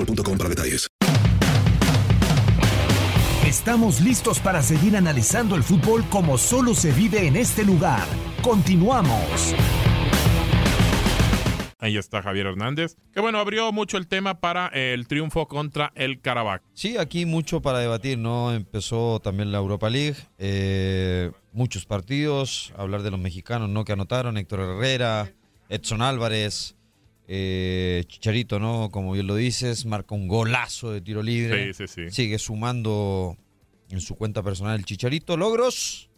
[0.00, 0.86] boostmobile.com para detalles.
[3.46, 8.06] Estamos listos para seguir analizando el fútbol como solo se vive en este lugar.
[8.42, 9.54] Continuamos.
[11.82, 16.20] Ahí está Javier Hernández, que bueno, abrió mucho el tema para el triunfo contra el
[16.20, 16.62] Karabakh.
[16.74, 18.52] Sí, aquí mucho para debatir, ¿no?
[18.52, 23.86] Empezó también la Europa League, eh, muchos partidos, hablar de los mexicanos, ¿no?
[23.86, 25.32] Que anotaron, Héctor Herrera,
[25.70, 26.76] Edson Álvarez,
[27.32, 28.90] eh, Chicharito, ¿no?
[28.90, 31.72] Como bien lo dices, marca un golazo de tiro libre.
[31.72, 32.10] Sí, sí, sí.
[32.10, 33.36] Sigue sumando
[33.88, 36.10] en su cuenta personal el Chicharito logros.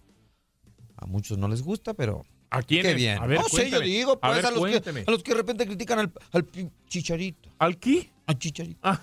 [0.96, 2.80] A muchos no les gusta, pero ¿A quién?
[2.80, 3.18] qué bien.
[3.18, 5.04] A ver, no sé, yo digo, A pues, ver, a, los que, cuénteme.
[5.06, 6.46] a los que de repente critican al,
[6.88, 7.50] Chicharito.
[7.58, 8.08] ¿Al qué?
[8.26, 8.80] Al Chicharito.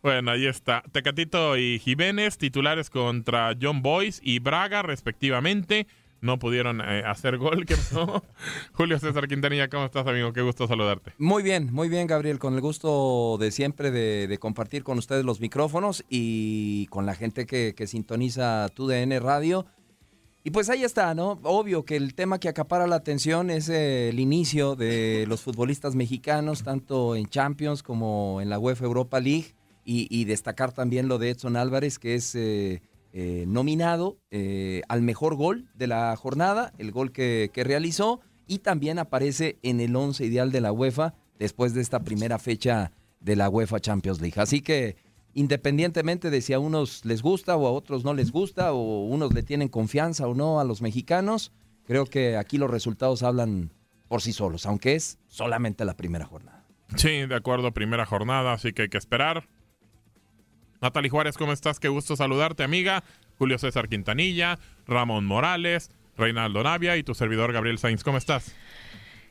[0.00, 0.84] Bueno, ahí está.
[0.92, 5.88] Tecatito y Jiménez, titulares contra John Boyce y Braga, respectivamente.
[6.20, 7.66] No pudieron eh, hacer gol.
[7.66, 8.24] ¿Qué pasó?
[8.72, 10.32] Julio César Quintanilla, ¿cómo estás, amigo?
[10.32, 11.12] Qué gusto saludarte.
[11.18, 15.24] Muy bien, muy bien, Gabriel, con el gusto de siempre de, de compartir con ustedes
[15.24, 19.66] los micrófonos y con la gente que, que sintoniza TUDN Radio.
[20.46, 21.40] Y pues ahí está, ¿no?
[21.42, 25.96] Obvio que el tema que acapara la atención es eh, el inicio de los futbolistas
[25.96, 31.18] mexicanos, tanto en Champions como en la UEFA Europa League, y, y destacar también lo
[31.18, 32.80] de Edson Álvarez, que es eh,
[33.18, 38.58] eh, nominado eh, al mejor gol de la jornada, el gol que, que realizó, y
[38.58, 43.34] también aparece en el once ideal de la UEFA después de esta primera fecha de
[43.34, 44.38] la UEFA Champions League.
[44.38, 44.96] Así que
[45.32, 49.32] independientemente de si a unos les gusta o a otros no les gusta, o unos
[49.32, 51.52] le tienen confianza o no a los mexicanos,
[51.86, 53.72] creo que aquí los resultados hablan
[54.08, 56.66] por sí solos, aunque es solamente la primera jornada.
[56.96, 59.48] Sí, de acuerdo, primera jornada, así que hay que esperar.
[60.86, 61.80] Natalie Juárez, ¿cómo estás?
[61.80, 63.02] Qué gusto saludarte, amiga.
[63.38, 68.04] Julio César Quintanilla, Ramón Morales, Reinaldo Navia y tu servidor Gabriel Sainz.
[68.04, 68.54] ¿Cómo estás?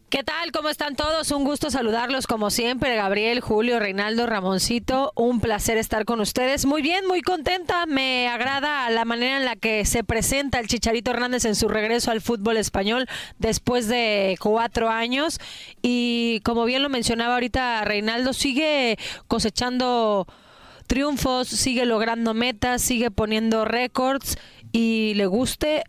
[0.10, 0.52] ¿Qué tal?
[0.52, 1.32] ¿Cómo están todos?
[1.32, 5.14] Un gusto saludarlos como siempre, Gabriel, Julio, Reinaldo, Ramoncito.
[5.16, 6.66] Un placer estar con ustedes.
[6.66, 7.86] Muy bien, muy contenta.
[7.86, 12.12] Me agrada la manera en la que se presenta el Chicharito Hernández en su regreso
[12.12, 13.08] al fútbol español
[13.40, 15.40] después de cuatro años.
[15.82, 18.98] Y como bien lo mencionaba ahorita Reinaldo, sigue
[19.30, 20.28] cosechando
[20.86, 24.38] triunfos, sigue logrando metas, sigue poniendo récords
[24.72, 25.84] y le guste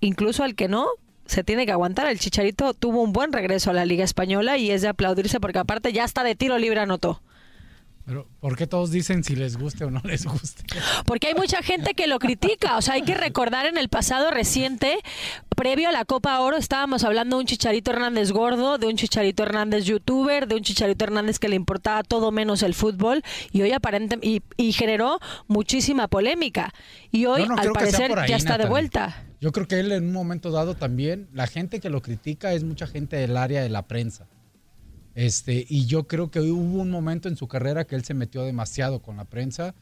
[0.00, 0.86] incluso al que no,
[1.26, 2.06] se tiene que aguantar.
[2.06, 5.58] El Chicharito tuvo un buen regreso a la Liga Española y es de aplaudirse porque
[5.58, 7.22] aparte ya está de tiro libre anotó.
[8.06, 10.62] Pero, ¿por qué todos dicen si les guste o no les guste?
[11.06, 12.76] Porque hay mucha gente que lo critica.
[12.76, 14.98] O sea, hay que recordar en el pasado reciente,
[15.56, 19.42] previo a la Copa Oro, estábamos hablando de un Chicharito Hernández gordo, de un Chicharito
[19.42, 23.72] Hernández youtuber, de un Chicharito Hernández que le importaba todo menos el fútbol y hoy
[23.72, 25.18] aparente y, y generó
[25.48, 26.72] muchísima polémica.
[27.10, 29.24] Y hoy, no al parecer, ahí, ya está de vuelta.
[29.40, 32.62] Yo creo que él en un momento dado también, la gente que lo critica es
[32.62, 34.28] mucha gente del área de la prensa.
[35.16, 38.44] Este, y yo creo que hubo un momento en su carrera que él se metió
[38.44, 39.74] demasiado con la prensa,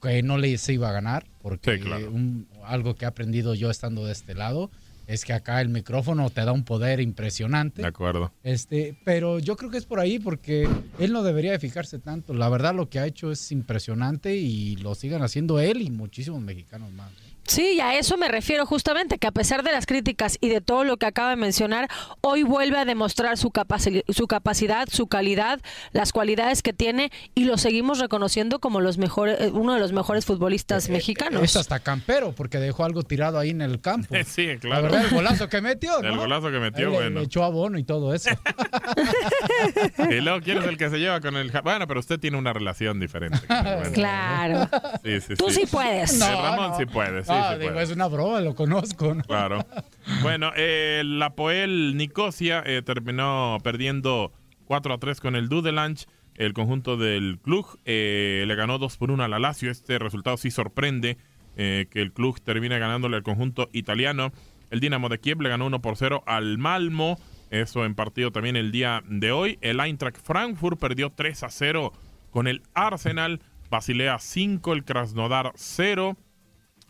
[0.00, 2.08] que no le se iba a ganar, porque Sí, claro.
[2.10, 4.70] un- algo que he aprendido yo estando de este lado
[5.08, 7.82] es que acá el micrófono te da un poder impresionante.
[7.82, 8.32] De acuerdo.
[8.44, 10.68] Este, pero yo creo que es por ahí porque
[11.00, 12.32] él no debería de fijarse tanto.
[12.34, 16.40] La verdad lo que ha hecho es impresionante y lo sigan haciendo él y muchísimos
[16.42, 17.12] mexicanos más.
[17.46, 20.60] Sí, y a eso me refiero justamente, que a pesar de las críticas y de
[20.60, 21.88] todo lo que acaba de mencionar,
[22.20, 25.60] hoy vuelve a demostrar su, capaci- su capacidad, su calidad,
[25.92, 29.92] las cualidades que tiene y lo seguimos reconociendo como los mejores, eh, uno de los
[29.92, 31.42] mejores futbolistas mexicanos.
[31.42, 34.14] Es hasta campero porque dejó algo tirado ahí en el campo.
[34.26, 34.82] Sí, La claro.
[34.84, 36.22] verdad, el golazo que metió, El ¿no?
[36.22, 37.20] golazo que metió, Él bueno.
[37.20, 38.30] Le echó abono y todo eso.
[40.10, 41.50] Y luego, ¿quién es el que se lleva con el...
[41.62, 43.38] Bueno, pero usted tiene una relación diferente.
[43.48, 43.82] bueno.
[43.94, 44.68] Claro.
[45.04, 46.18] Sí, sí, Tú sí puedes.
[46.18, 46.76] No, Ramón no.
[46.78, 47.84] sí puede, sí, No, sí digo, puede.
[47.84, 49.14] es una broma, lo conozco.
[49.14, 49.22] ¿no?
[49.22, 49.64] Claro.
[50.22, 54.32] Bueno, eh, la Poel Nicosia eh, terminó perdiendo
[54.66, 56.06] 4 a 3 con el Dudelange.
[56.36, 59.70] El conjunto del club eh, le ganó 2 por 1 al Lazio.
[59.70, 61.16] Este resultado sí sorprende
[61.56, 64.32] eh, que el club termine ganándole al conjunto italiano.
[64.70, 67.18] El Dinamo de Kiev le ganó 1 por 0 al Malmo.
[67.50, 69.58] Eso en partido también el día de hoy.
[69.60, 71.92] El Eintracht Frankfurt perdió 3 a 0
[72.30, 73.40] con el Arsenal.
[73.70, 76.16] Basilea 5, el Krasnodar 0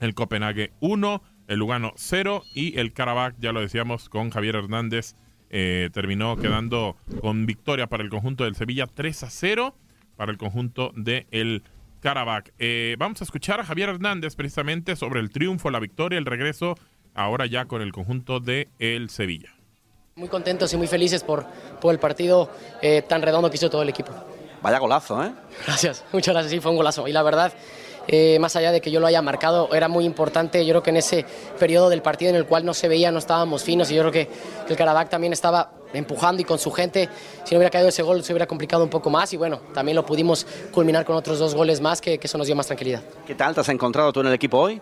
[0.00, 5.14] el Copenhague 1, el Lugano 0 y el Karabakh, ya lo decíamos, con Javier Hernández,
[5.50, 9.76] eh, terminó quedando con victoria para el conjunto del Sevilla 3 a 0
[10.16, 11.62] para el conjunto del el
[12.00, 12.52] Karabakh.
[12.58, 16.76] Eh, vamos a escuchar a Javier Hernández precisamente sobre el triunfo, la victoria, el regreso,
[17.14, 19.54] ahora ya con el conjunto de el Sevilla.
[20.16, 21.46] Muy contentos y muy felices por,
[21.81, 22.50] por el partido
[22.81, 24.12] eh, tan redondo que hizo todo el equipo.
[24.62, 25.32] Vaya golazo, ¿eh?
[25.66, 27.06] Gracias, muchas gracias, sí, fue un golazo.
[27.06, 27.52] Y la verdad,
[28.08, 30.91] eh, más allá de que yo lo haya marcado, era muy importante, yo creo que
[30.91, 31.25] en ese
[31.58, 34.12] periodo del partido en el cual no se veía, no estábamos finos, y yo creo
[34.12, 34.29] que,
[34.69, 37.08] el Karabakh también estaba empujando y con su gente,
[37.44, 39.94] si no hubiera caído ese gol se hubiera complicado un poco más y bueno, también
[39.94, 43.03] lo pudimos culminar con otros dos goles más que eso nos dio más tranquilidad.
[43.26, 44.81] ¿Qué tal te has encontrado tú en el equipo hoy?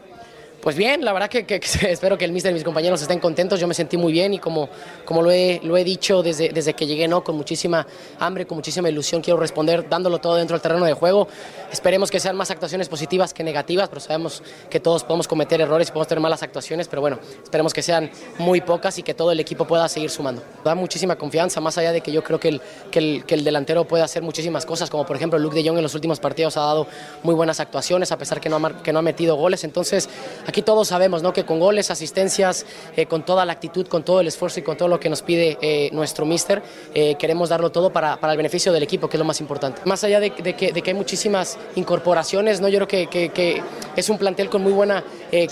[0.64, 3.20] Pues bien, la verdad que, que- que espero que el míster y mis compañeros estén
[3.20, 3.60] contentos.
[3.60, 4.70] Yo me sentí muy bien y como,
[5.04, 7.22] como lo, he, lo he dicho desde, desde que llegué, ¿no?
[7.22, 7.86] con muchísima
[8.18, 11.28] hambre, con muchísima ilusión, quiero responder dándolo todo dentro del terreno de juego.
[11.70, 15.88] Esperemos que sean más actuaciones positivas que negativas, pero sabemos que todos podemos cometer errores
[15.88, 19.32] y podemos tener malas actuaciones, pero bueno, esperemos que sean muy pocas y que todo
[19.32, 20.42] el equipo pueda seguir sumando.
[20.64, 23.44] Da muchísima confianza, más allá de que yo creo que el, que el, que el
[23.44, 26.56] delantero puede hacer muchísimas cosas, como por ejemplo Luke de Jong en los últimos partidos
[26.56, 26.86] ha dado
[27.22, 29.62] muy buenas actuaciones, a pesar que no ha, que no ha metido goles.
[29.64, 30.08] Entonces,
[30.46, 31.32] aquí todos sabemos ¿no?
[31.32, 32.66] que con goles, asistencias,
[32.96, 35.22] eh, con toda la actitud, con todo el esfuerzo y con todo lo que nos
[35.22, 36.62] pide eh, nuestro mister,
[36.94, 39.82] eh, queremos darlo todo para, para el beneficio del equipo, que es lo más importante.
[39.84, 40.42] Más allá de, que,
[40.72, 42.68] de que hay muchísimas incorporaciones, ¿no?
[42.68, 43.62] yo creo que, que- que
[43.96, 45.04] es un plantel con muy buena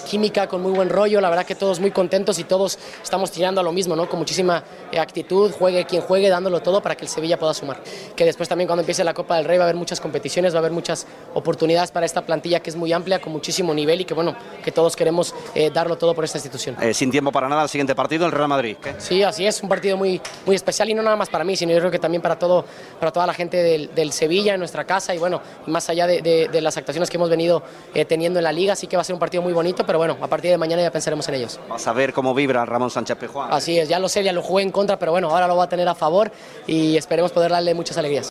[0.08, 3.60] química, con muy buen rollo, la verdad que todos muy contentos y todos estamos tirando
[3.60, 4.08] a lo mismo, ¿no?
[4.08, 4.62] con muchísima
[4.99, 7.81] actitud, juegue quien juegue, dándolo todo para que el Sevilla pueda sumar.
[8.14, 10.58] Que después también cuando empiece la Copa del Rey va a haber muchas competiciones, va
[10.58, 14.04] a haber muchas oportunidades para esta plantilla que es muy amplia, con muchísimo nivel y
[14.04, 16.77] que bueno, que todos queremos eh, darlo todo por esta institución.
[16.81, 18.77] Eh, sin tiempo para nada, el siguiente partido, el Real Madrid.
[18.83, 18.94] ¿Qué?
[18.99, 21.73] Sí, así es, un partido muy, muy especial y no nada más para mí, sino
[21.73, 22.65] yo creo que también para, todo,
[22.99, 26.23] para toda la gente del, del Sevilla, en nuestra casa y bueno, más allá de,
[26.23, 27.62] de- de las actuaciones que hemos venido
[27.94, 29.99] eh, teniendo en la liga, sí que va a ser un partido muy bonito, pero
[29.99, 31.59] bueno, a partir de mañana ya pensaremos en ellos.
[31.69, 33.53] Vas a ver cómo vibra Ramón Sánchez Pejuán.
[33.53, 35.65] Así es, ya lo sé, ya lo jugué en contra, pero bueno, ahora lo va
[35.65, 36.31] a tener a favor
[36.67, 38.31] y esperemos poder darle muchas alegrías.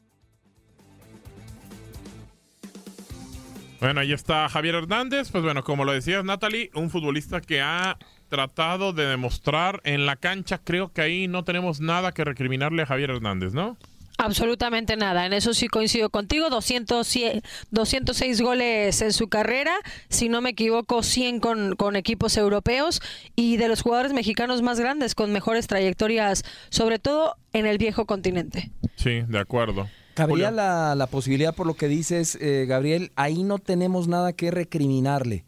[3.82, 5.30] Bueno, ahí está Javier Hernández.
[5.32, 7.98] Pues bueno, como lo decías, Natalie, un futbolista que ha
[8.30, 10.60] tratado de demostrar en la cancha.
[10.64, 13.78] Creo que ahí no tenemos nada que recriminarle a Javier Hernández, ¿no?
[14.18, 19.74] Absolutamente nada, en eso sí coincido contigo, 200, cie- 206 goles en su carrera,
[20.10, 23.02] si no me equivoco 100 con, con equipos europeos
[23.36, 28.06] y de los jugadores mexicanos más grandes con mejores trayectorias, sobre todo en el viejo
[28.06, 28.70] continente.
[28.96, 29.90] Sí, de acuerdo.
[30.28, 34.52] Cabría la, la posibilidad, por lo que dices, eh, Gabriel, ahí no tenemos nada que
[34.52, 35.46] recriminarle.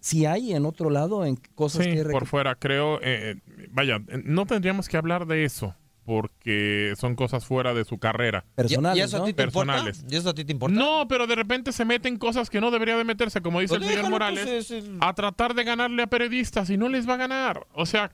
[0.00, 3.00] Si hay en otro lado en cosas Sí, que por fuera, creo.
[3.02, 3.36] eh,
[3.70, 5.74] vaya, eh, no tendríamos que hablar de eso
[6.04, 8.44] porque son cosas fuera de su carrera.
[8.54, 9.72] Personales, ¿Y eso a ti te importa?
[9.74, 10.04] Personales.
[10.08, 10.74] ¿Y eso a ti te importa?
[10.74, 13.86] No, pero de repente se meten cosas que no debería de meterse, como dice Pues
[13.90, 17.06] el señor Morales, pues, es el- a tratar de ganarle a periodistas y no les
[17.06, 17.66] va a ganar.
[17.74, 18.10] O sea,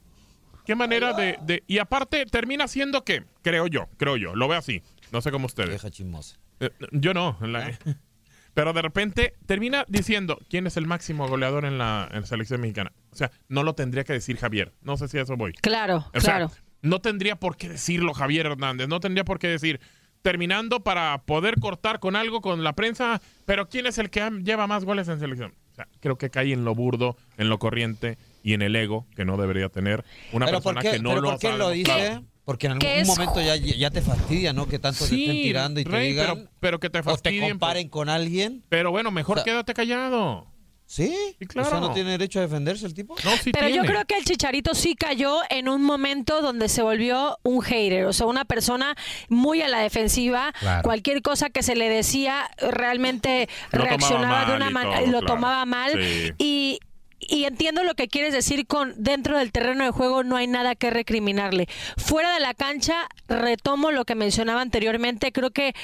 [0.67, 4.59] qué manera de, de- Y aparte, termina siendo que, creo yo, creo yo, lo veo
[4.59, 4.83] así.
[5.15, 5.71] No sé cómo ustedes.
[5.71, 6.37] Vieja chismosa.
[6.61, 7.39] Eh, yo no.
[7.41, 7.79] la-
[8.55, 12.61] Pero de repente termina diciendo quién es el máximo goleador en la, en la selección
[12.61, 12.93] mexicana.
[13.13, 14.73] O sea, no lo tendría que decir Javier.
[14.83, 15.53] No sé si a eso voy.
[15.55, 16.51] Claro, O sea, claro.
[16.83, 18.87] no tendría por qué decirlo Javier Hernández.
[18.89, 19.81] No tendría por qué decir,
[20.23, 24.67] terminando para poder cortar con algo con la prensa, pero ¿quién es el que lleva
[24.69, 25.55] más goles en selección?
[25.73, 29.07] O sea, creo que cae en lo burdo, en lo corriente y en el ego
[29.17, 31.53] que no debería tener una ¿Pero por persona qué, que no pero lo por qué
[31.59, 32.23] lo dice?
[32.45, 34.67] Porque en algún momento ya, ya te fastidia, ¿no?
[34.69, 36.27] Que tanto te Sí, estén tirando y te Rey, digan.
[36.37, 37.49] pero, pero que te o te fastidien.
[37.51, 38.63] comparen con alguien.
[38.69, 40.47] Pero bueno, mejor O sea, quédate callado.
[40.87, 41.17] ¿Sí?
[41.49, 41.67] claro.
[41.69, 43.17] O sea, ¿no tiene derecho a defenderse el tipo?
[43.25, 46.83] No, sí Pero yo creo que el Chicharito sí cayó en un momento donde se
[46.83, 48.95] volvió un hater, o sea, una persona
[49.31, 50.53] muy a la defensiva.
[50.61, 50.83] Claro.
[50.83, 55.27] Cualquier cosa que se le decía realmente Lo reaccionaba de una y manera, lo claro.
[55.27, 55.93] tomaba mal.
[55.95, 56.33] Sí.
[56.39, 56.81] Y,
[57.29, 60.75] y entiendo lo que quieres decir con dentro del terreno de juego no hay nada
[60.75, 61.69] que recriminarle.
[61.97, 65.75] Fuera de la cancha, retomo lo que mencionaba anteriormente, creo que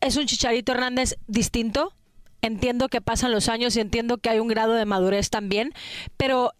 [0.00, 1.92] es un Chicharito Hernández distinto.
[2.42, 5.72] Entiendo que pasan los años y entiendo que hay un grado de madurez también,
[6.18, 6.52] pero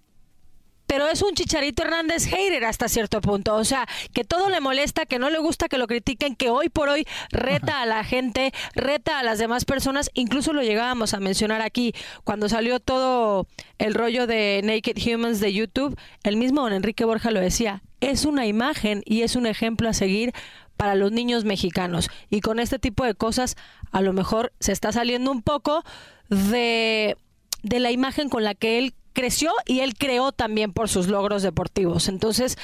[0.95, 3.57] pero es un Chicharito Hernández hater hasta cierto punto.
[3.57, 6.69] O sea, que todo le molesta, que no le gusta que lo critiquen, que hoy
[6.69, 10.13] por hoy reta a la gente, reta a las demás personas.
[10.15, 13.49] Incluso lo llegábamos a mencionar aquí cuando salió todo
[13.79, 15.99] el rollo de Naked Humans de YouTube.
[16.23, 17.83] El mismo don Enrique Borja lo decía.
[18.01, 20.33] Es una imagen y es un ejemplo a seguir
[20.77, 22.09] para los niños mexicanos.
[22.31, 23.57] Y con este tipo de cosas,
[23.91, 25.83] a lo mejor se está saliendo un poco
[26.29, 27.17] de,
[27.65, 31.43] de la imagen con la que él creció y él creó también por sus logros
[31.43, 32.09] deportivos.
[32.09, 32.59] Entonces,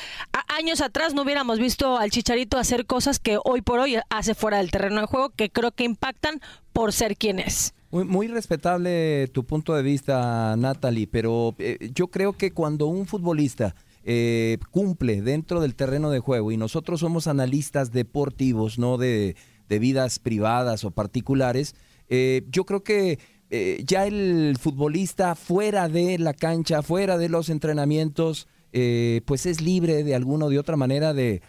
[0.48, 4.58] años atrás no hubiéramos visto al Chicharito hacer cosas que hoy por hoy hace fuera
[4.58, 6.40] del terreno de juego, que creo que impactan
[6.74, 7.72] por ser quien es.
[7.90, 13.06] Muy, muy respetable tu punto de vista, Natalie, pero eh, yo creo que cuando un
[13.06, 19.36] futbolista eh, cumple dentro del terreno de juego y nosotros somos analistas deportivos, no de,
[19.68, 21.74] de vidas privadas o particulares,
[22.10, 27.48] eh, yo creo que eh, ya el futbolista fuera de la cancha, fuera de los
[27.48, 31.42] entrenamientos, eh, pues es libre de alguna o de otra manera de,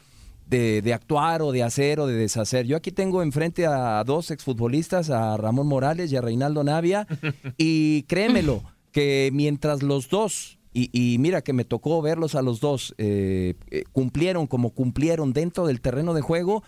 [0.47, 2.65] de, de actuar o de hacer o de deshacer.
[2.65, 7.07] Yo aquí tengo enfrente a dos exfutbolistas, a Ramón Morales y a Reinaldo Navia,
[7.57, 12.59] y créemelo, que mientras los dos, y, y mira que me tocó verlos a los
[12.59, 16.63] dos, eh, eh, cumplieron como cumplieron dentro del terreno de juego,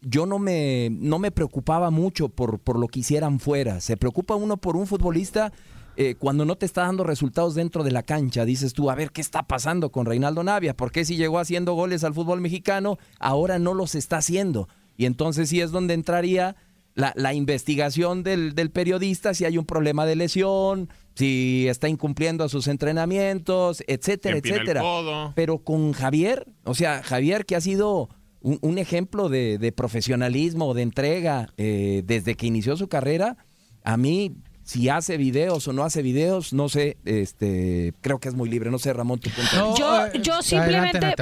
[0.00, 3.80] yo no me, no me preocupaba mucho por, por lo que hicieran fuera.
[3.80, 5.52] Se preocupa uno por un futbolista
[5.96, 8.44] eh, cuando no te está dando resultados dentro de la cancha.
[8.44, 10.76] Dices tú, a ver, ¿qué está pasando con Reinaldo Navia?
[10.76, 14.68] ¿Por qué si llegó haciendo goles al fútbol mexicano, ahora no los está haciendo?
[14.96, 16.56] Y entonces sí es donde entraría
[16.94, 22.48] la, la investigación del, del periodista, si hay un problema de lesión, si está incumpliendo
[22.48, 25.32] sus entrenamientos, etcétera, etcétera.
[25.34, 28.08] Pero con Javier, o sea, Javier que ha sido
[28.40, 33.36] un, un ejemplo de, de profesionalismo, de entrega eh, desde que inició su carrera,
[33.84, 38.34] a mí, si hace videos o no hace videos, no sé, este, creo que es
[38.34, 38.70] muy libre.
[38.70, 40.12] No sé, Ramón, tu punto de vista.
[40.14, 41.14] yo, yo simplemente...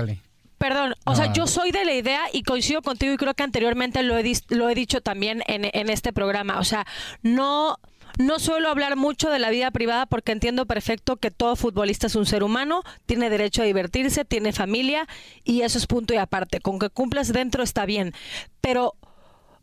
[0.58, 1.34] Perdón, o No, sea, no.
[1.34, 4.70] yo soy de la idea y coincido contigo y creo que anteriormente lo he, lo
[4.70, 6.58] he dicho también en, en este programa.
[6.58, 6.86] O sea,
[7.22, 7.76] no,
[8.18, 12.14] no suelo hablar mucho de la vida privada porque entiendo perfecto que todo futbolista es
[12.16, 15.06] un ser humano, tiene derecho a divertirse, tiene familia
[15.44, 16.60] y eso es punto y aparte.
[16.60, 18.14] Con que cumplas dentro está bien.
[18.60, 18.94] Pero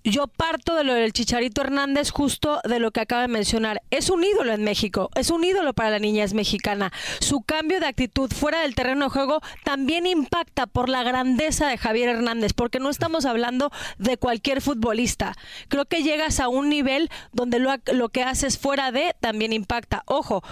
[0.04, 3.82] yo parto de lo del Chicharito Hernández, justo de lo que acaba de mencionar.
[3.90, 6.92] Es un ídolo en México, es un ídolo para la niñez mexicana.
[7.20, 11.78] Su cambio de actitud fuera del terreno de juego también impacta por la grandeza de
[11.78, 15.36] Javier Hernández, porque no estamos hablando de cualquier futbolista.
[15.70, 20.04] Creo que llegas a un nivel donde lo, lo que haces fuera de también impacta.
[20.06, 20.44] Ojo,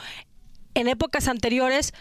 [0.76, 1.94] en épocas anteriores,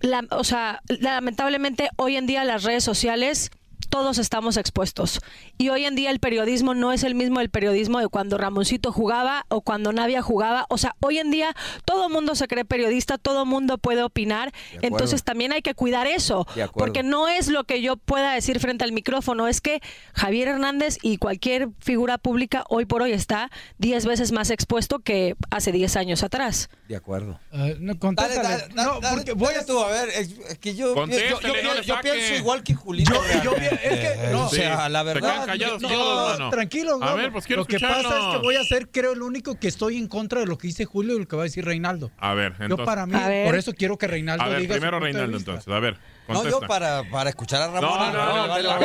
[0.00, 3.50] la- o sea, lamentablemente hoy en día las redes sociales
[3.88, 5.20] todos estamos expuestos.
[5.56, 8.92] Y hoy en día el periodismo no es el mismo el periodismo de cuando Ramoncito
[8.92, 10.66] jugaba o cuando Navia jugaba.
[10.68, 11.54] O sea, hoy en día
[11.84, 14.52] todo mundo se cree periodista, todo mundo puede opinar.
[14.82, 16.46] Entonces también hay que cuidar eso.
[16.74, 19.80] Porque no es lo que yo pueda decir frente al micrófono, es que
[20.14, 25.36] Javier Hernández y cualquier figura pública hoy por hoy está 10 veces más expuesto que
[25.50, 26.68] hace 10 años atrás.
[26.88, 27.38] De acuerdo.
[27.52, 28.74] Eh, no, contéstale.
[28.74, 32.74] no, porque voy a tú, a ver, es, que yo, yo, pienso igual que.
[32.74, 33.67] Yo- realmente.
[33.74, 33.80] Es
[34.18, 34.46] que- no.
[34.46, 35.32] o sea, la Se verdad.
[35.34, 38.24] quedan callados No, todos, no, tranquilo, A no, ver, pues quiero Lo que pasa es
[38.36, 40.84] que voy a ser, creo, el único que estoy en contra de lo que dice
[40.84, 42.10] Julio y lo que va a decir Reinaldo.
[42.18, 42.86] A ver, Yo entonces.
[42.86, 45.72] para mí, por eso quiero que Reinaldo A ver, diga primero Reinaldo, entonces.
[45.72, 45.98] A ver,
[46.28, 46.60] No, contesta.
[46.60, 47.82] yo para, para escuchar a Ramón.
[47.82, 48.78] No, no, no, vale, no,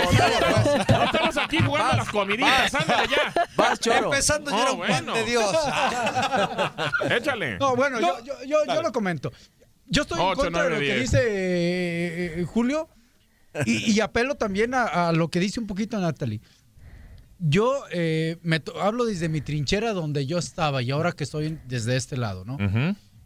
[0.97, 3.33] no estamos aquí jugando a las comiditas, ándale ya.
[3.57, 4.05] Vas, Choro.
[4.05, 4.93] Empezando yo No, era un bueno.
[5.13, 5.55] pan de Dios.
[7.09, 7.57] Échale.
[7.59, 9.31] No, bueno, yo, yo, yo, yo lo comento.
[9.87, 11.11] Yo estoy en contra de lo nueve, que diez.
[11.11, 12.89] dice eh, eh, Julio
[13.65, 16.41] y, y apelo también a, a lo que dice un poquito Natalie.
[17.39, 21.98] Yo eh, me hablo desde mi trinchera donde yo estaba y ahora que estoy desde
[21.98, 22.57] este lado, ¿no?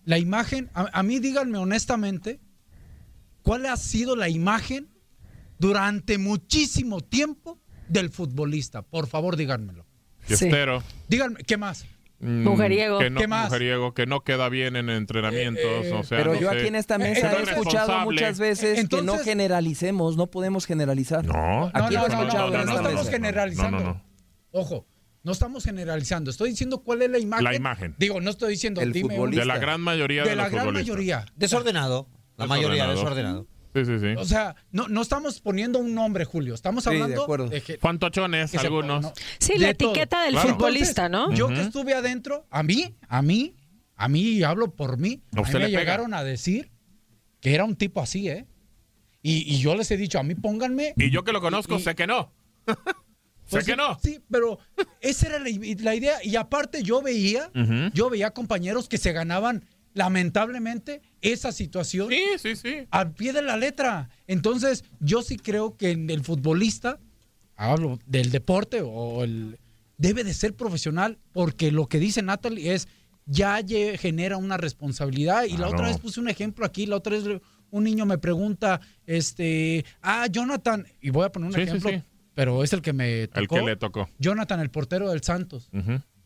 [0.05, 2.39] La imagen, a, a mí díganme honestamente,
[3.43, 4.88] ¿cuál ha sido la imagen
[5.60, 8.81] durante muchísimo tiempo del futbolista?
[8.81, 9.86] Por favor, díganmelo.
[10.22, 10.81] Fiestero.
[11.07, 11.86] Díganme, ¿qué más?
[12.19, 12.97] Mm, Mujeriego.
[13.00, 13.45] Que no, ¿Qué más?
[13.50, 15.63] Mujeriego, que no queda bien en entrenamientos.
[15.63, 16.57] Eh, eh, o sea, Pero no yo sé.
[16.57, 21.25] aquí en esta mesa he escuchado muchas veces que no generalicemos, no podemos generalizar.
[21.25, 23.12] No, No, Aquí no, he no, no, escuchado no, en no esta estamos mesa.
[23.12, 23.77] generalizando.
[23.77, 24.03] No, no, no.
[24.51, 24.88] Ojo,
[25.24, 26.31] no estamos generalizando.
[26.31, 27.43] Estoy diciendo cuál es la imagen.
[27.43, 27.95] La imagen.
[28.00, 29.41] Digo, no estoy diciendo El dime futbolista.
[29.41, 30.95] De la gran mayoría de, de la los gran futbolistas.
[30.95, 31.25] mayoría.
[31.36, 32.07] Desordenado.
[32.38, 33.47] La mayoría Desordenado.
[33.79, 33.96] Desordenado.
[34.00, 34.22] Sí, sí, sí.
[34.22, 36.53] O sea, no, no estamos poniendo un nombre, Julio.
[36.53, 37.50] Estamos Sí, de hablando acuerdo.
[37.50, 39.01] de que- Fantochones, que se- algunos.
[39.01, 39.91] no, Sí, de la todo.
[39.91, 40.50] etiqueta del Claro.
[40.50, 41.34] futbolista, ¿no?
[41.34, 43.55] Yo que estuve adentro, a mí, a mí,
[43.96, 45.79] a mí, y hablo por mí, A a mí usted me pega.
[45.79, 46.72] llegaron a decir
[47.39, 48.46] que era un tipo así, ¿eh?
[49.24, 50.93] Y, y yo les he dicho, a mí pónganme.
[50.98, 52.31] Y yo que lo conozco, y- sé que no.
[52.67, 52.75] sé
[53.50, 53.98] Pues que sí, no.
[54.03, 54.60] Sí, pero
[55.01, 56.17] esa era la, la idea.
[56.24, 57.50] Y aparte yo veía,
[57.93, 59.65] yo veía compañeros que se ganaban
[59.98, 62.75] lamentablemente esa situación Sí, sí, sí.
[62.92, 64.10] al pie de la letra.
[64.27, 67.00] Entonces, yo sí creo que en el futbolista,
[67.56, 69.60] hablo del deporte o el
[69.98, 72.88] debe de ser profesional porque lo que dice Natalie es
[73.25, 73.60] ya
[73.98, 77.25] genera una responsabilidad y la otra vez puse un ejemplo aquí, la otra vez
[77.72, 81.89] un niño me pregunta, este, ah, Jonathan, y voy a poner un Sí, sí, ejemplo,
[81.89, 82.01] sí.
[82.34, 83.39] pero es el que me tocó.
[83.42, 84.10] El que le tocó.
[84.20, 85.70] Jonathan, el portero del Santos.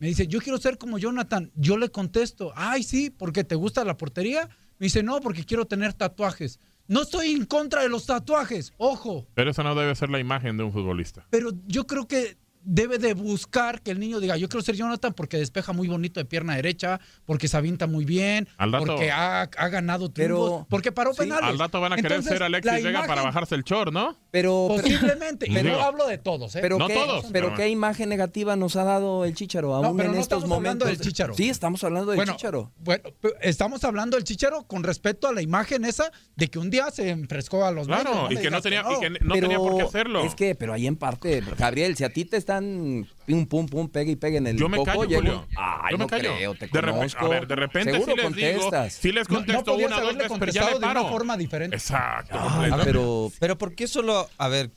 [0.02, 1.52] Me dice, yo quiero ser como Jonathan.
[1.54, 4.50] Yo le contesto, ay, sí, porque te gusta la portería.
[4.80, 6.60] Me dice, no, porque quiero tener tatuajes.
[6.88, 10.58] No estoy en contra de los tatuajes, ojo, Pero esa no debe ser la imagen
[10.58, 11.28] de un futbolista.
[11.30, 15.14] pero yo creo que debe de buscar que el niño diga, yo quiero ser Jonathan
[15.14, 19.42] porque despeja muy bonito de pierna derecha, porque se avienta muy bien, Al porque ha,
[19.42, 21.20] ha ganado Pero- triunfos, porque paró Sí.
[21.20, 21.50] penales.
[21.50, 24.18] Al rato van a querer Entonces, ser Alexis Vega para bajarse el chor, ¿no?
[24.32, 26.60] Pero, pero, Posiblemente, Pero- no hablo de todos, ¿eh?
[26.62, 29.98] pero No qué, todos, pero pero- qué imagen negativa nos ha dado el Chicharo aún
[29.98, 31.00] pero en no estos estamos hablando momentos.
[31.06, 31.34] del Chícharo.
[31.34, 32.72] Sí, estamos hablando del bueno, Chicharo.
[32.80, 36.70] bueno, pero estamos hablando del Chicharo con respecto a la imagen esa de que un
[36.70, 39.18] día se enfrescó a los Claro, medios, y que no tenía, y que no.
[39.22, 40.24] no tenía por qué hacerlo.
[40.24, 43.88] Es que, pero ahí en parte, Gabriel, si a ti te están pum, pum, pum,
[43.90, 45.48] pegue y pegue en el Yo me coco, callo, Julio.
[45.56, 46.36] Ay, Yo me no callo.
[46.36, 47.26] creo, te de conozco.
[47.26, 48.94] a ver, de repente Seguro sí les digo, contestas.
[48.94, 51.76] sí les No- contesto no podías una, dos veces, pero ya de una forma diferente.
[51.76, 52.38] Exacto.
[52.84, 54.72] Pero Pero ¿por qué solo, a ver,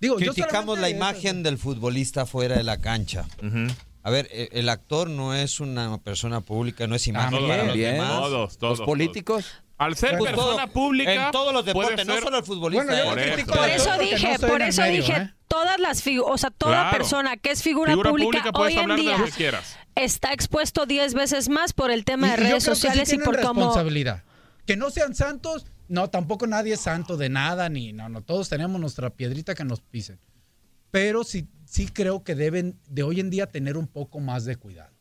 [0.00, 3.26] Digo, yo criticamos la imagen del futbolista fuera de la cancha?
[4.02, 7.64] A ver, e- el actor no es una persona pública, no es imagen También, para
[7.64, 7.92] los bien.
[7.94, 8.10] demás.
[8.20, 8.78] Todos, todos.
[8.80, 9.62] los políticos.
[9.76, 12.84] Al ser Pues todo- persona pública, en todos los deportes, no solo el futbolista.
[12.84, 13.46] Bueno, yo Por eso.
[13.46, 15.34] Por eso dije, no por eso medio, dije, ¿eh?
[15.48, 16.96] todas las figuras, o sea, toda Claro.
[16.98, 19.16] persona que es figura, Figura pública, hoy en día
[19.96, 23.40] está expuesto 10 veces más por el tema Y- de redes sí sociales y por
[23.40, 24.22] cómo responsabilidad.
[24.64, 28.48] Que no sean santos, no, tampoco nadie es santo de nada, ni no, no, todos
[28.48, 30.20] tenemos nuestra piedrita que nos pisen.
[30.92, 34.54] Pero sí, sí creo que deben de hoy en día tener un poco más de
[34.54, 34.93] cuidado.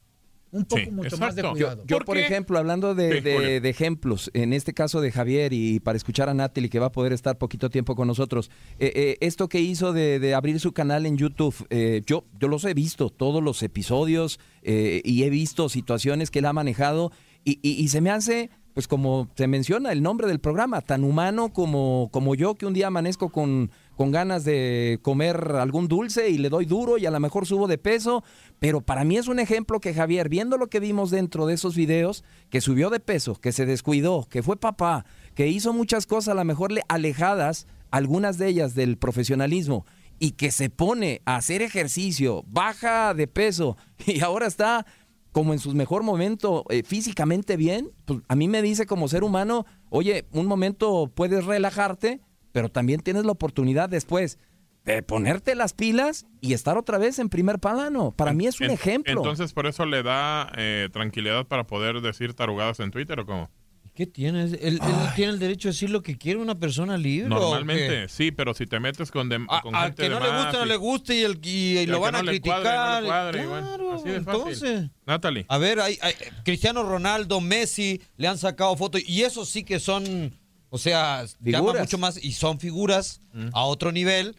[0.53, 1.83] Un poco Sí, mucho más de cuidado.
[1.85, 2.23] Yo, ¿Por por qué?
[2.25, 3.61] ejemplo, hablando de, Sí, de- Julio.
[3.61, 6.91] de ejemplos, en este caso de Javier y para escuchar a Natalie que va a
[6.91, 10.71] poder estar poquito tiempo con nosotros, eh, eh, esto que hizo de, de abrir su
[10.71, 15.29] canal en YouTube, eh, yo, yo los he visto, todos los episodios eh, y he
[15.29, 17.11] visto situaciones que él ha manejado
[17.43, 21.03] y, y- y se me hace, pues como se menciona el nombre del programa, tan
[21.03, 26.29] humano como, como yo que un día amanezco con, con ganas de comer algún dulce
[26.29, 28.23] y le doy duro y a lo mejor subo de peso,
[28.59, 31.75] pero para mí es un ejemplo que Javier, viendo lo que vimos dentro de esos
[31.75, 35.05] videos, que subió de peso, que se descuidó, que fue papá,
[35.35, 39.85] que hizo muchas cosas a lo mejor le- alejadas, algunas de ellas del profesionalismo,
[40.19, 44.85] y que se pone a hacer ejercicio, baja de peso y ahora está
[45.33, 49.23] como en su mejor momento eh, físicamente bien, pues a mí me dice como ser
[49.25, 52.21] humano, oye, un momento puedes relajarte,
[52.53, 54.39] pero también tienes la oportunidad después
[54.85, 58.11] de ponerte las pilas y estar otra vez en primer plano.
[58.11, 59.13] Para mí es un En- ejemplo.
[59.13, 63.49] Entonces, por eso le da eh, tranquilidad para poder decir tarugadas en Twitter o cómo?
[63.95, 64.43] ¿Qué tiene?
[64.45, 64.79] Él, él
[65.15, 67.27] tiene el derecho a decir lo que quiere una persona libre.
[67.27, 70.15] ¿o Normalmente, sí, pero si te metes con, dem- A- con al gente que de
[70.15, 72.39] no le más gusta, no le gusta y, el, y, lo van a no cuadre,
[72.41, 73.01] criticar.
[73.03, 74.39] no cuadre, bueno, Claro, así de fácil.
[74.41, 74.89] entonces.
[75.05, 75.45] Natalie.
[75.47, 79.79] A ver, hay, hay- Cristiano Ronaldo, Messi, le han sacado fotos y eso sí que
[79.79, 80.33] son,
[80.75, 81.81] o sea, llama Figuras.
[81.83, 84.35] mucho más y son figuras a otro nivel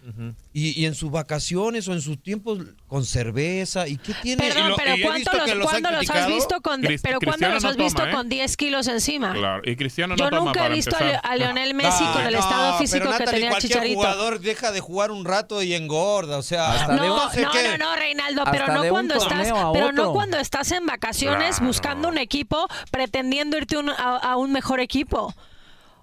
[0.53, 4.43] y, y en sus vacaciones o en sus tiempos con cerveza y qué tiene.
[4.49, 6.81] Perdón, lo- pero y he ¿cuánto visto los, que los ¿cuándo los has visto con
[7.03, 8.15] pero cuándo los no has visto toma, ¿eh?
[8.15, 9.33] con 10 kilos encima?
[9.33, 11.31] Claro, y Cristiano no Yo toma nunca he visto a, Le- empezar.
[11.33, 13.73] a Lionel Messi Ah, con el no, estado físico pero que Natalie, tenía el cualquier
[13.73, 13.95] Chicharito.
[13.97, 17.43] jugador deja de jugar un rato y engorda, o sea, Hasta de un- No, entonces,
[17.43, 17.79] no, ¿qué?
[17.79, 22.09] no, no, Reinaldo, pero no de cuando estás, pero no cuando estás en vacaciones buscando
[22.09, 25.33] un equipo, pretendiendo irte a un mejor equipo.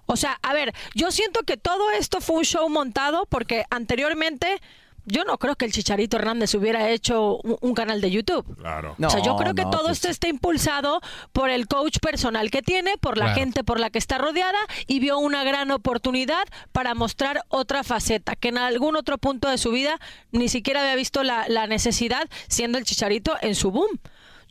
[0.06, 4.60] O sea, a ver, yo siento que todo esto fue un show montado porque anteriormente
[5.04, 8.56] yo no creo que el Chicharito Hernández hubiera hecho un, un canal de YouTube.
[8.56, 8.94] Claro.
[8.98, 11.00] No, o sea, yo creo que no, todo pues- esto está impulsado
[11.32, 13.40] por el coach personal que tiene, por la Claro.
[13.40, 18.36] gente por la que está rodeada y vio una gran oportunidad para mostrar otra faceta
[18.36, 19.98] que en algún otro punto de su vida
[20.30, 23.98] ni siquiera había visto la, la necesidad siendo el chicharito en su boom.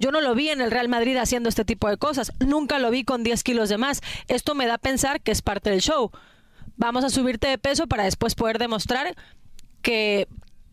[0.02, 2.34] Yo no lo vi en el Real Madrid haciendo este tipo de cosas.
[2.40, 4.02] Nunca lo vi con 10 kilos de más.
[4.28, 6.12] Esto me da a pensar que es parte del show.
[6.76, 9.16] Vamos a subirte de peso para después poder demostrar
[9.82, 10.28] que,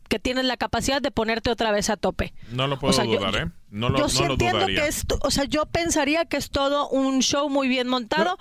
[0.08, 2.32] que tienes la capacidad de ponerte otra vez a tope.
[2.50, 3.50] No lo puedo O sea, yo- dudar, ¿eh?
[3.70, 4.82] No lo, yo no sí lo entiendo dudaría.
[4.82, 8.38] que es, o sea, yo pensaría que es todo un show muy bien montado.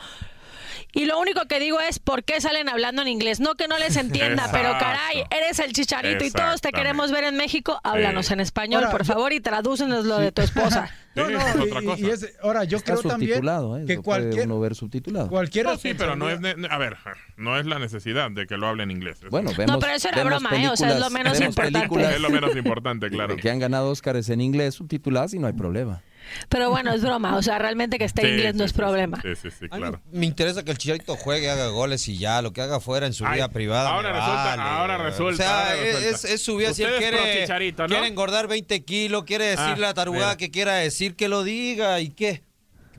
[0.97, 3.39] Y lo único que digo es, ¿por qué salen hablando en inglés?
[3.39, 7.23] No que no les entienda, pero caray, eres el chicharito y todos te queremos ver
[7.25, 7.79] en México.
[7.83, 8.33] Háblanos Sí.
[8.33, 10.89] en español, Ahora, por favor, y tradúcenos lo de tu esposa.
[11.17, 11.99] No, no, es otra cosa.
[12.01, 13.85] y es- ahora yo Está creo también ¿eh?
[13.87, 15.29] que cualquier, uno ver subtitulado.
[15.29, 16.39] cualquier No, sí, pero no es...
[16.69, 16.97] A ver,
[17.37, 19.19] no es la necesidad de que lo hable en inglés.
[19.29, 19.57] Bueno, no.
[19.57, 20.69] vemos, pero eso era broma, ¿eh?
[20.69, 22.15] O sea, es lo películas- menos importante.
[22.15, 23.35] Es lo menos importante, claro.
[23.35, 26.01] que han ganado Óscares en inglés subtituladas y no hay problema.
[26.49, 27.37] Pero bueno, es broma.
[27.37, 29.21] O sea, realmente que esté en Sí, inglés no sí, es sí, problema.
[29.21, 30.01] Sí, sí, sí, claro.
[30.11, 33.13] me interesa que el Chicharito juegue, haga goles y ya, lo que haga fuera en
[33.13, 33.91] su Ay, vida privada.
[33.91, 34.61] ahora resulta- vale.
[34.61, 36.09] ahora resulta, O sea, ahora resulta.
[36.09, 36.73] es, es su vida.
[36.73, 37.85] Si él quiere, ¿no?
[37.87, 40.37] quiere engordar 20 kilos, quiere decir Ah, la tarugada mira.
[40.37, 42.43] que quiera decir, que lo diga y qué.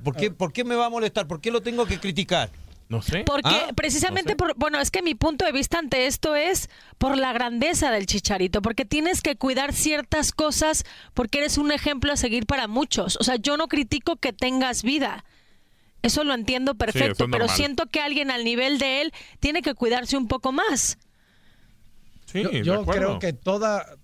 [0.05, 1.27] ¿Por qué, ¿Por qué me va a molestar?
[1.27, 2.51] ¿Por qué lo tengo que criticar?
[2.89, 3.23] No sé.
[3.25, 7.19] Porque Ah, precisamente por, bueno, es que mi punto de vista ante esto es por
[7.19, 12.17] la grandeza del chicharito, porque tienes que cuidar ciertas cosas porque eres un ejemplo a
[12.17, 13.17] seguir para muchos.
[13.21, 15.25] O sea, yo no critico que tengas vida.
[16.01, 20.17] Eso lo entiendo perfecto, pero siento que alguien al nivel de él tiene que cuidarse
[20.17, 20.97] un poco más.
[22.25, 23.97] Sí, yo creo que toda,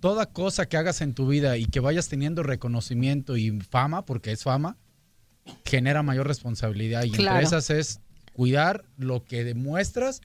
[0.00, 4.32] toda cosa que hagas en tu vida y que vayas teniendo reconocimiento y fama, porque
[4.32, 4.76] es fama,
[5.64, 7.04] genera mayor responsabilidad.
[7.04, 7.38] Y Claro.
[7.40, 8.00] entre esas es
[8.32, 10.20] cuidar lo que demuestras,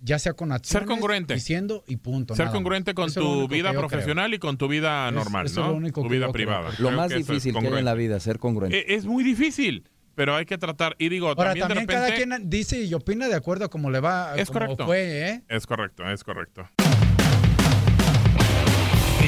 [0.00, 1.34] ya sea con acciones, congruente.
[1.34, 2.34] diciendo y punto.
[2.36, 3.80] Ser nada congruente con Eso tu vida creo.
[3.86, 5.72] profesional y con tu vida normal, eso es ¿no?
[5.72, 6.46] lo único tu que vida yo creo.
[6.46, 6.70] privada.
[6.78, 8.78] Lo más que eso es difícil que hay en la vida, ser congruente.
[8.78, 10.94] Eh, Es muy difícil, pero hay que tratar.
[10.98, 13.90] Y digo, Ahora, también, también de cada quien dice y opina de acuerdo a cómo
[13.90, 14.86] le va, Es correcto.
[14.86, 15.42] fue, ¿eh?
[15.48, 16.68] Es correcto, es correcto.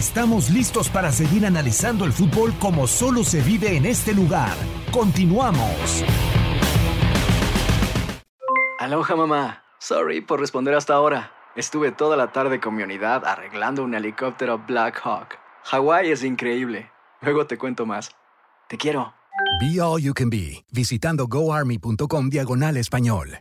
[0.01, 4.57] Estamos listos para seguir analizando el fútbol como solo se vive en este lugar.
[4.91, 6.03] Continuamos.
[8.79, 9.63] Aloha mamá.
[9.79, 11.33] Sorry por responder hasta ahora.
[11.55, 15.39] Estuve toda la tarde con mi unidad arreglando un helicóptero Black Hawk.
[15.65, 16.91] Hawái es increíble.
[17.21, 18.11] Luego te cuento más.
[18.71, 19.13] Te quiero.
[19.61, 23.41] Be All You Can Be, visitando goarmy.com diagonal español.